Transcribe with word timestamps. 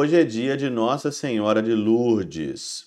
Hoje 0.00 0.14
é 0.14 0.22
dia 0.22 0.56
de 0.56 0.70
Nossa 0.70 1.10
Senhora 1.10 1.60
de 1.60 1.74
Lourdes. 1.74 2.86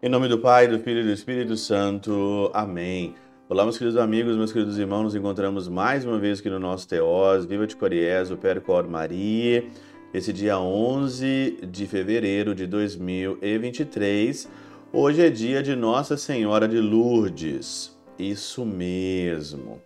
Em 0.00 0.08
nome 0.08 0.28
do 0.28 0.38
Pai, 0.38 0.68
do 0.68 0.78
Filho 0.78 1.00
e 1.00 1.02
do 1.02 1.10
Espírito 1.10 1.56
Santo. 1.56 2.48
Amém. 2.54 3.16
Olá, 3.48 3.64
meus 3.64 3.76
queridos 3.76 3.98
amigos, 3.98 4.36
meus 4.36 4.52
queridos 4.52 4.78
irmãos, 4.78 5.02
nos 5.02 5.16
encontramos 5.16 5.66
mais 5.66 6.04
uma 6.04 6.20
vez 6.20 6.38
aqui 6.38 6.48
no 6.50 6.60
nosso 6.60 6.86
Teós, 6.86 7.44
Viva 7.44 7.66
de 7.66 7.74
Coriés, 7.74 8.30
o 8.30 8.36
Percor 8.36 8.88
Maria, 8.88 9.64
esse 10.14 10.32
dia 10.32 10.56
11 10.56 11.66
de 11.68 11.84
fevereiro 11.88 12.54
de 12.54 12.64
2023. 12.68 14.48
Hoje 14.94 15.24
é 15.24 15.30
dia 15.30 15.62
de 15.62 15.74
Nossa 15.74 16.18
Senhora 16.18 16.68
de 16.68 16.78
Lourdes. 16.78 17.96
Isso 18.18 18.62
mesmo. 18.62 19.80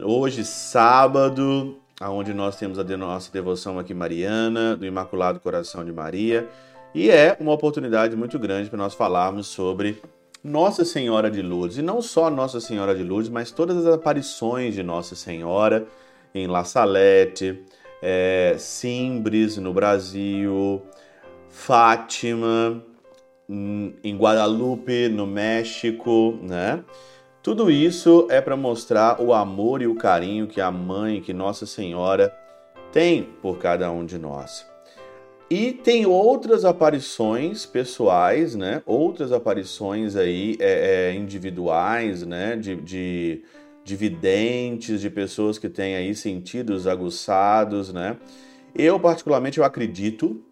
Hoje, 0.00 0.44
sábado, 0.44 1.78
onde 2.00 2.32
nós 2.32 2.54
temos 2.54 2.78
a 2.78 2.84
nossa 2.96 3.32
devoção 3.32 3.76
aqui 3.76 3.92
mariana, 3.92 4.76
do 4.76 4.86
Imaculado 4.86 5.40
Coração 5.40 5.84
de 5.84 5.92
Maria, 5.92 6.48
e 6.94 7.10
é 7.10 7.36
uma 7.40 7.52
oportunidade 7.52 8.14
muito 8.14 8.38
grande 8.38 8.70
para 8.70 8.78
nós 8.78 8.94
falarmos 8.94 9.48
sobre 9.48 10.00
Nossa 10.44 10.84
Senhora 10.84 11.28
de 11.28 11.42
Lourdes. 11.42 11.78
E 11.78 11.82
não 11.82 12.00
só 12.00 12.30
Nossa 12.30 12.60
Senhora 12.60 12.94
de 12.94 13.02
Lourdes, 13.02 13.28
mas 13.28 13.50
todas 13.50 13.76
as 13.76 13.92
aparições 13.92 14.76
de 14.76 14.82
Nossa 14.84 15.16
Senhora 15.16 15.88
em 16.32 16.46
La 16.46 16.62
Salette, 16.62 17.64
é, 18.00 18.54
Simbres 18.60 19.56
no 19.56 19.72
Brasil, 19.72 20.80
Fátima, 21.50 22.80
em 23.48 24.16
Guadalupe, 24.16 25.08
no 25.08 25.26
México, 25.26 26.38
né? 26.42 26.82
Tudo 27.42 27.70
isso 27.70 28.26
é 28.28 28.40
para 28.40 28.56
mostrar 28.56 29.20
o 29.20 29.32
amor 29.32 29.80
e 29.80 29.86
o 29.86 29.94
carinho 29.94 30.48
que 30.48 30.60
a 30.60 30.70
mãe, 30.70 31.20
que 31.20 31.32
Nossa 31.32 31.64
Senhora 31.64 32.34
tem 32.92 33.22
por 33.40 33.58
cada 33.58 33.90
um 33.90 34.04
de 34.04 34.18
nós. 34.18 34.66
E 35.48 35.72
tem 35.72 36.06
outras 36.06 36.64
aparições 36.64 37.64
pessoais, 37.64 38.56
né? 38.56 38.82
Outras 38.84 39.30
aparições 39.30 40.16
aí 40.16 40.56
é, 40.58 41.10
é, 41.10 41.14
individuais, 41.14 42.26
né? 42.26 42.56
De, 42.56 42.74
de, 42.74 43.44
de 43.84 43.94
videntes, 43.94 45.00
de 45.00 45.08
pessoas 45.08 45.56
que 45.56 45.68
têm 45.68 45.94
aí 45.94 46.16
sentidos 46.16 46.88
aguçados, 46.88 47.92
né? 47.92 48.16
Eu, 48.74 48.98
particularmente, 48.98 49.58
eu 49.58 49.64
acredito, 49.64 50.42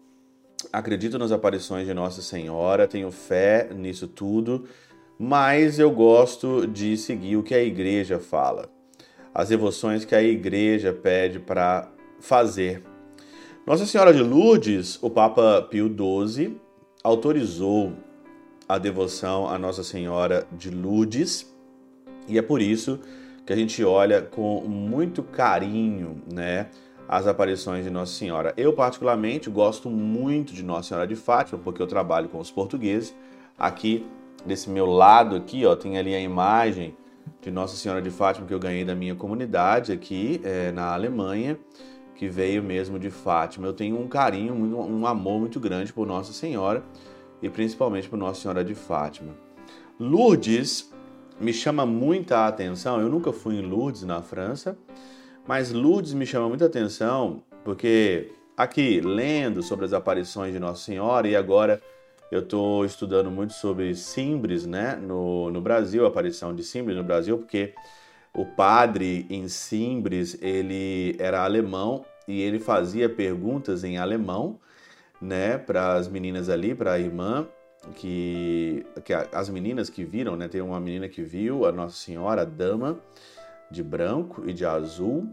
acredito 0.77 1.17
nas 1.17 1.31
aparições 1.31 1.87
de 1.87 1.93
Nossa 1.93 2.21
Senhora, 2.21 2.87
tenho 2.87 3.11
fé 3.11 3.69
nisso 3.73 4.07
tudo, 4.07 4.65
mas 5.17 5.79
eu 5.79 5.91
gosto 5.91 6.67
de 6.67 6.97
seguir 6.97 7.37
o 7.37 7.43
que 7.43 7.53
a 7.53 7.63
igreja 7.63 8.19
fala. 8.19 8.69
As 9.33 9.49
devoções 9.49 10.05
que 10.05 10.15
a 10.15 10.23
igreja 10.23 10.93
pede 10.93 11.39
para 11.39 11.89
fazer 12.19 12.83
nossa 13.65 13.87
Senhora 13.87 14.13
de 14.13 14.21
Lourdes, 14.21 14.99
o 15.01 15.09
Papa 15.09 15.59
Pio 15.71 15.87
XII 15.87 16.55
autorizou 17.03 17.93
a 18.69 18.77
devoção 18.77 19.49
a 19.49 19.57
Nossa 19.57 19.83
Senhora 19.83 20.45
de 20.51 20.69
Lourdes 20.69 21.51
e 22.27 22.37
é 22.37 22.43
por 22.43 22.61
isso 22.61 22.99
que 23.43 23.51
a 23.51 23.55
gente 23.55 23.83
olha 23.83 24.21
com 24.21 24.61
muito 24.61 25.23
carinho, 25.23 26.21
né, 26.31 26.67
as 27.07 27.27
aparições 27.27 27.83
de 27.83 27.89
Nossa 27.89 28.13
Senhora. 28.13 28.53
Eu 28.57 28.73
particularmente 28.73 29.49
gosto 29.49 29.89
muito 29.89 30.53
de 30.53 30.63
Nossa 30.63 30.89
Senhora 30.89 31.07
de 31.07 31.15
Fátima 31.15 31.59
porque 31.63 31.81
eu 31.81 31.87
trabalho 31.87 32.29
com 32.29 32.39
os 32.39 32.51
portugueses. 32.51 33.15
Aqui 33.57 34.05
desse 34.45 34.69
meu 34.69 34.85
lado 34.85 35.35
aqui, 35.35 35.65
ó, 35.65 35.75
tem 35.75 35.97
ali 35.97 36.13
a 36.13 36.19
imagem 36.19 36.95
de 37.41 37.51
Nossa 37.51 37.75
Senhora 37.75 38.01
de 38.01 38.09
Fátima 38.09 38.47
que 38.47 38.53
eu 38.53 38.59
ganhei 38.59 38.83
da 38.83 38.95
minha 38.95 39.15
comunidade 39.15 39.91
aqui 39.91 40.41
é, 40.43 40.71
na 40.71 40.93
Alemanha 40.93 41.57
que 42.15 42.27
veio 42.29 42.63
mesmo 42.63 42.97
de 42.97 43.09
Fátima. 43.09 43.67
Eu 43.67 43.73
tenho 43.73 43.99
um 43.99 44.07
carinho, 44.07 44.53
um 44.53 45.05
amor 45.05 45.39
muito 45.39 45.59
grande 45.59 45.91
por 45.91 46.07
Nossa 46.07 46.33
Senhora 46.33 46.83
e 47.41 47.49
principalmente 47.49 48.07
por 48.07 48.17
Nossa 48.17 48.41
Senhora 48.41 48.63
de 48.63 48.73
Fátima. 48.73 49.35
Lourdes 49.99 50.91
me 51.39 51.53
chama 51.53 51.85
muita 51.85 52.47
atenção. 52.47 52.99
Eu 52.99 53.09
nunca 53.09 53.31
fui 53.33 53.55
em 53.55 53.61
Lourdes 53.61 54.03
na 54.03 54.21
França, 54.21 54.77
mas 55.47 55.71
Lourdes 55.71 56.13
me 56.13 56.25
chama 56.25 56.49
muita 56.49 56.65
atenção 56.65 57.43
porque 57.63 58.31
aqui 58.55 59.01
lendo 59.01 59.61
sobre 59.61 59.85
as 59.85 59.93
aparições 59.93 60.53
de 60.53 60.59
Nossa 60.59 60.83
Senhora 60.83 61.27
e 61.27 61.35
agora 61.35 61.81
eu 62.31 62.39
estou 62.39 62.83
estudando 62.85 63.29
muito 63.29 63.53
sobre 63.53 63.93
Simbres, 63.95 64.65
né, 64.65 64.95
no, 64.95 65.51
no 65.51 65.61
Brasil, 65.61 66.05
a 66.05 66.07
aparição 66.07 66.55
de 66.55 66.63
Simbres 66.63 66.97
no 66.97 67.03
Brasil, 67.03 67.37
porque 67.37 67.73
o 68.33 68.45
padre 68.45 69.25
em 69.29 69.47
Simbres, 69.47 70.37
ele 70.41 71.15
era 71.19 71.43
alemão 71.43 72.03
e 72.27 72.41
ele 72.41 72.59
fazia 72.59 73.07
perguntas 73.07 73.83
em 73.83 73.97
alemão, 73.97 74.59
né, 75.21 75.57
para 75.57 75.93
as 75.93 76.07
meninas 76.07 76.49
ali, 76.49 76.73
para 76.73 76.93
a 76.93 76.99
irmã, 76.99 77.47
que, 77.95 78.85
que 79.03 79.13
as 79.13 79.47
meninas 79.49 79.89
que 79.89 80.03
viram, 80.03 80.35
né, 80.35 80.47
tem 80.47 80.61
uma 80.61 80.79
menina 80.79 81.07
que 81.07 81.21
viu 81.21 81.65
a 81.65 81.71
Nossa 81.71 81.95
Senhora, 81.95 82.41
a 82.41 82.45
dama 82.45 82.99
de 83.71 83.83
branco 83.83 84.43
e 84.47 84.53
de 84.53 84.65
azul, 84.65 85.27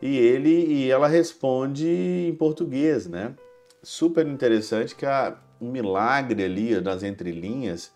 e 0.00 0.16
ele 0.16 0.66
e 0.66 0.90
ela 0.90 1.08
responde 1.08 1.88
em 2.28 2.34
português, 2.34 3.06
né? 3.06 3.34
Super 3.82 4.26
interessante 4.26 4.94
que 4.94 5.06
há 5.06 5.36
um 5.60 5.70
milagre 5.70 6.44
ali 6.44 6.80
nas 6.80 7.02
entrelinhas 7.02 7.92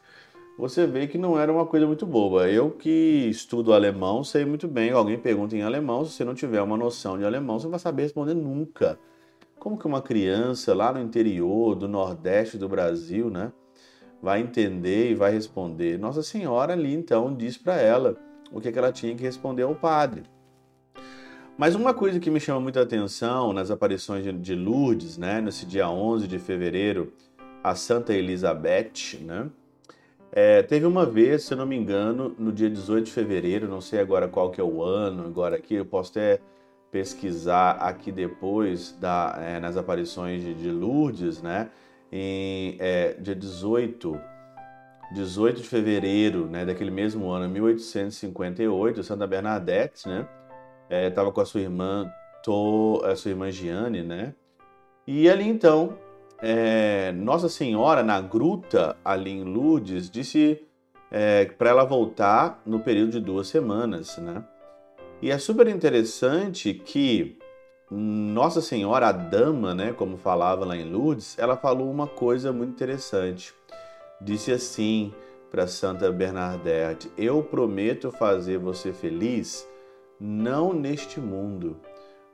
você 0.58 0.86
vê 0.86 1.06
que 1.06 1.18
não 1.18 1.38
era 1.38 1.52
uma 1.52 1.66
coisa 1.66 1.86
muito 1.86 2.06
boba. 2.06 2.48
Eu 2.48 2.70
que 2.70 3.28
estudo 3.28 3.74
alemão 3.74 4.24
sei 4.24 4.46
muito 4.46 4.66
bem. 4.66 4.90
Alguém 4.90 5.18
pergunta 5.18 5.54
em 5.54 5.62
alemão, 5.62 6.04
se 6.04 6.12
você 6.12 6.24
não 6.24 6.34
tiver 6.34 6.62
uma 6.62 6.78
noção 6.78 7.18
de 7.18 7.24
alemão, 7.24 7.58
você 7.58 7.66
não 7.66 7.72
vai 7.72 7.80
saber 7.80 8.04
responder 8.04 8.32
nunca. 8.32 8.98
Como 9.58 9.76
que 9.76 9.86
uma 9.86 10.00
criança 10.00 10.74
lá 10.74 10.92
no 10.92 11.00
interior 11.00 11.74
do 11.74 11.86
Nordeste 11.86 12.56
do 12.56 12.68
Brasil, 12.68 13.28
né, 13.30 13.52
vai 14.22 14.40
entender 14.40 15.10
e 15.10 15.14
vai 15.14 15.30
responder? 15.30 15.98
Nossa 15.98 16.22
Senhora 16.22 16.72
ali 16.72 16.94
então 16.94 17.34
diz 17.34 17.58
para 17.58 17.76
ela 17.76 18.16
o 18.52 18.60
que, 18.60 18.70
que 18.72 18.78
ela 18.78 18.92
tinha 18.92 19.14
que 19.14 19.22
responder 19.22 19.62
ao 19.62 19.74
padre. 19.74 20.22
Mas 21.58 21.74
uma 21.74 21.94
coisa 21.94 22.20
que 22.20 22.30
me 22.30 22.38
chama 22.38 22.60
muita 22.60 22.82
atenção 22.82 23.52
nas 23.52 23.70
aparições 23.70 24.24
de 24.42 24.54
Lourdes, 24.54 25.16
né, 25.16 25.40
nesse 25.40 25.64
dia 25.64 25.88
11 25.88 26.28
de 26.28 26.38
fevereiro, 26.38 27.12
a 27.64 27.74
Santa 27.74 28.12
Elizabeth, 28.12 29.18
né, 29.22 29.48
é, 30.30 30.62
teve 30.62 30.84
uma 30.84 31.06
vez, 31.06 31.44
se 31.44 31.54
eu 31.54 31.58
não 31.58 31.64
me 31.64 31.74
engano, 31.74 32.34
no 32.38 32.52
dia 32.52 32.68
18 32.68 33.06
de 33.06 33.12
fevereiro, 33.12 33.66
não 33.66 33.80
sei 33.80 34.00
agora 34.00 34.28
qual 34.28 34.50
que 34.50 34.60
é 34.60 34.64
o 34.64 34.82
ano, 34.82 35.24
agora 35.24 35.56
aqui, 35.56 35.74
eu 35.74 35.86
posso 35.86 36.10
até 36.10 36.40
pesquisar 36.90 37.72
aqui 37.72 38.12
depois 38.12 38.92
da, 39.00 39.34
é, 39.40 39.58
nas 39.60 39.76
aparições 39.76 40.42
de, 40.42 40.54
de, 40.54 40.70
Lourdes, 40.70 41.42
né? 41.42 41.70
Em 42.12 42.76
é, 42.78 43.14
dia 43.14 43.34
18, 43.34 44.18
18 45.12 45.62
de 45.62 45.68
fevereiro, 45.68 46.46
né, 46.46 46.64
daquele 46.64 46.90
mesmo 46.90 47.30
ano, 47.30 47.48
1858, 47.48 49.02
Santa 49.02 49.26
Bernadette, 49.26 50.08
né? 50.08 50.28
Estava 50.90 51.28
é, 51.28 51.32
com 51.32 51.40
a 51.40 51.44
sua 51.44 51.60
irmã, 51.60 52.10
a 53.04 53.16
sua 53.16 53.30
irmã 53.30 53.50
Giane, 53.50 54.02
né? 54.02 54.34
E 55.06 55.28
ali 55.28 55.48
então 55.48 55.98
é, 56.40 57.12
Nossa 57.12 57.48
Senhora, 57.48 58.02
na 58.02 58.20
gruta 58.20 58.96
ali 59.04 59.30
em 59.30 59.44
Lourdes, 59.44 60.10
disse 60.10 60.62
é, 61.10 61.44
para 61.44 61.70
ela 61.70 61.84
voltar 61.84 62.60
no 62.66 62.80
período 62.80 63.12
de 63.12 63.20
duas 63.20 63.48
semanas, 63.48 64.18
né? 64.18 64.44
E 65.22 65.30
é 65.30 65.38
super 65.38 65.66
interessante 65.68 66.74
que 66.74 67.38
Nossa 67.90 68.60
Senhora, 68.60 69.08
a 69.08 69.12
dama, 69.12 69.74
né, 69.74 69.92
como 69.92 70.18
falava 70.18 70.64
lá 70.64 70.76
em 70.76 70.90
Lourdes, 70.90 71.38
ela 71.38 71.56
falou 71.56 71.90
uma 71.90 72.06
coisa 72.06 72.52
muito 72.52 72.72
interessante. 72.72 73.54
Disse 74.20 74.50
assim 74.50 75.12
para 75.50 75.66
Santa 75.66 76.10
Bernadette: 76.10 77.10
Eu 77.16 77.42
prometo 77.42 78.10
fazer 78.10 78.58
você 78.58 78.92
feliz, 78.92 79.68
não 80.18 80.72
neste 80.72 81.20
mundo, 81.20 81.76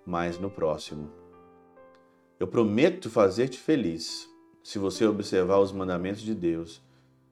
mas 0.06 0.38
no 0.38 0.50
próximo. 0.50 1.10
Eu 2.38 2.46
prometo 2.46 3.10
fazer-te 3.10 3.58
feliz 3.58 4.28
se 4.62 4.78
você 4.78 5.06
observar 5.06 5.58
os 5.58 5.72
mandamentos 5.72 6.22
de 6.22 6.34
Deus, 6.34 6.82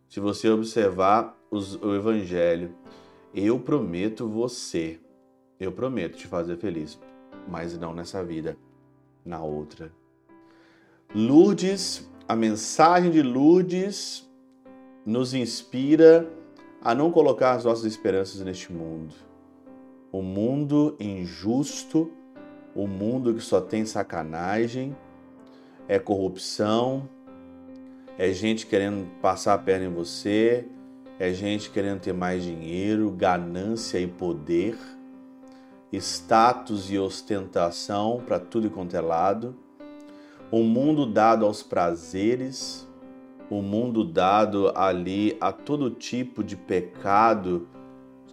se 0.08 0.20
você 0.20 0.49
observar 0.49 1.37
os, 1.50 1.76
o 1.76 1.94
Evangelho. 1.94 2.75
Eu 3.32 3.61
prometo 3.61 4.29
você, 4.29 4.99
eu 5.58 5.70
prometo 5.70 6.17
te 6.17 6.26
fazer 6.26 6.56
feliz, 6.56 6.99
mas 7.46 7.79
não 7.79 7.94
nessa 7.94 8.25
vida, 8.25 8.56
na 9.25 9.41
outra. 9.41 9.93
Lourdes, 11.14 12.11
a 12.26 12.35
mensagem 12.35 13.12
de 13.12 13.23
Lourdes 13.23 14.29
nos 15.11 15.35
inspira 15.35 16.31
a 16.81 16.95
não 16.95 17.11
colocar 17.11 17.53
as 17.53 17.65
nossas 17.65 17.85
esperanças 17.85 18.41
neste 18.43 18.73
mundo. 18.73 19.12
O 20.12 20.23
mundo 20.23 20.97
injusto, 21.01 22.11
o 22.75 22.87
mundo 22.87 23.35
que 23.35 23.41
só 23.41 23.61
tem 23.61 23.85
sacanagem, 23.85 24.97
é 25.89 25.99
corrupção, 25.99 27.09
é 28.17 28.33
gente 28.33 28.67
querendo 28.67 29.07
passar 29.21 29.55
a 29.55 29.59
perna 29.59 29.87
em 29.87 29.93
você, 29.93 30.67
é 31.19 31.33
gente 31.33 31.71
querendo 31.71 32.01
ter 32.01 32.15
mais 32.15 32.45
dinheiro, 32.45 33.11
ganância 33.11 33.99
e 33.99 34.06
poder, 34.06 34.79
status 35.93 36.89
e 36.91 36.99
ostentação 36.99 38.23
para 38.25 38.39
tudo 38.39 38.69
e 38.69 38.71
quanto 38.71 38.97
é 38.97 39.01
lado, 39.01 39.56
um 40.53 40.63
mundo 40.63 41.05
dado 41.05 41.45
aos 41.45 41.63
prazeres, 41.63 42.87
um 43.58 43.62
mundo 43.62 44.05
dado 44.05 44.73
ali 44.76 45.37
a 45.41 45.50
todo 45.52 45.91
tipo 45.91 46.44
de 46.44 46.56
pecado 46.56 47.69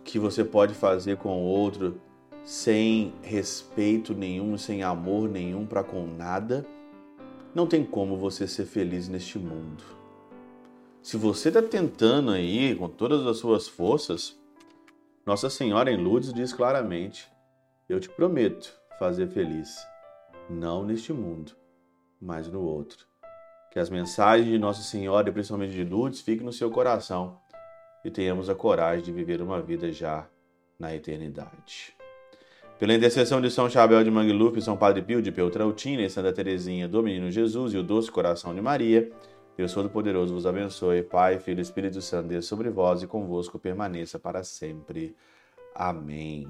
que 0.04 0.20
você 0.20 0.44
pode 0.44 0.74
fazer 0.74 1.18
com 1.18 1.30
o 1.30 1.46
outro 1.46 2.00
sem 2.44 3.14
respeito 3.22 4.14
nenhum, 4.14 4.58
sem 4.58 4.82
amor 4.82 5.28
nenhum 5.28 5.66
para 5.66 5.84
com 5.84 6.08
nada, 6.08 6.66
não 7.54 7.68
tem 7.68 7.84
como 7.84 8.16
você 8.16 8.48
ser 8.48 8.66
feliz 8.66 9.10
neste 9.10 9.38
mundo. 9.38 9.84
Se 11.02 11.18
você 11.18 11.50
está 11.50 11.62
tentando 11.62 12.32
aí 12.32 12.74
com 12.76 12.88
todas 12.88 13.28
as 13.28 13.38
suas 13.38 13.68
forças, 13.68 14.40
Nossa 15.26 15.50
Senhora 15.50 15.92
em 15.92 15.98
Lourdes 15.98 16.32
diz 16.34 16.54
claramente: 16.54 17.30
Eu 17.90 18.00
te 18.00 18.08
prometo 18.08 18.74
fazer 18.98 19.28
feliz, 19.28 19.76
não 20.50 20.86
neste 20.86 21.12
mundo, 21.12 21.52
mas 22.22 22.48
no 22.48 22.62
outro. 22.62 23.06
Que 23.72 23.80
as 23.80 23.90
mensagens 23.90 24.48
de 24.48 24.58
Nossa 24.58 24.82
Senhora 24.82 25.30
e 25.30 25.32
principalmente 25.32 25.74
de 25.74 25.84
Lourdes 25.84 26.22
fiquem 26.22 26.46
no 26.46 26.54
seu 26.54 26.70
coração 26.72 27.38
e 28.04 28.10
tenhamos 28.10 28.50
a 28.50 28.56
coragem 28.56 29.04
de 29.04 29.12
viver 29.12 29.42
uma 29.42 29.62
vida 29.62 29.92
já 29.92 30.28
na 30.80 30.96
eternidade. 30.96 31.96
Pela 32.80 32.94
intercessão 32.94 33.42
de 33.42 33.50
São 33.50 33.70
Chabel 33.70 34.04
de 34.04 34.12
Mangluf, 34.12 34.62
São 34.62 34.78
Padre 34.78 35.02
Pio 35.02 35.22
de 35.22 35.32
Peltrautina 35.32 36.04
e 36.04 36.10
Santa 36.10 36.32
Teresinha 36.32 36.88
do 36.88 37.02
Menino 37.02 37.32
Jesus 37.32 37.74
e 37.74 37.78
o 37.78 37.84
Doce 37.84 38.12
Coração 38.12 38.54
de 38.54 38.62
Maria, 38.62 39.12
Deus 39.58 39.74
Todo-Poderoso 39.74 40.36
vos 40.36 40.46
abençoe. 40.46 41.02
Pai, 41.02 41.40
Filho 41.40 41.58
e 41.60 41.64
Espírito 41.64 42.00
Santo, 42.00 42.28
Deus 42.28 42.46
sobre 42.46 42.70
vós 42.70 43.02
e 43.02 43.08
convosco 43.08 43.58
permaneça 43.58 44.20
para 44.20 44.44
sempre. 44.44 45.16
Amém. 45.74 46.48